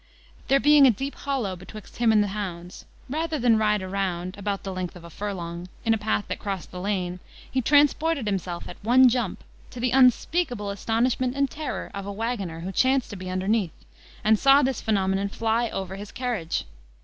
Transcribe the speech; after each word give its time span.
There 0.47 0.59
being 0.59 0.87
a 0.87 0.89
deep 0.89 1.13
hollow 1.13 1.55
betwixt 1.55 1.97
him 1.97 2.11
and 2.11 2.23
the 2.23 2.29
hounds, 2.29 2.85
rather 3.07 3.37
than 3.37 3.59
ride 3.59 3.83
round, 3.83 4.35
about 4.35 4.63
the 4.63 4.73
length 4.73 4.95
of 4.95 5.03
a 5.03 5.11
furlong, 5.11 5.69
in 5.85 5.93
a 5.93 5.97
path 5.99 6.25
that 6.27 6.39
crossed 6.39 6.71
the 6.71 6.81
lane, 6.81 7.19
he 7.51 7.61
transported 7.61 8.25
himself 8.25 8.67
at 8.67 8.83
one 8.83 9.09
jump, 9.09 9.43
to 9.69 9.79
the 9.79 9.91
unspeakable 9.91 10.71
astonishment 10.71 11.35
and 11.37 11.51
terror 11.51 11.91
of 11.93 12.07
a 12.07 12.11
waggoner 12.11 12.61
who 12.61 12.71
chanced 12.71 13.11
to 13.11 13.15
be 13.15 13.29
underneath, 13.29 13.85
and 14.23 14.39
saw 14.39 14.63
this 14.63 14.81
phenomenon 14.81 15.29
fly 15.29 15.69
over 15.69 15.95
his 15.97 16.11
carriage. 16.11 16.65